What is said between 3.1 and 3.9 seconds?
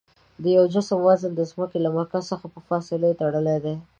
تړلی دی.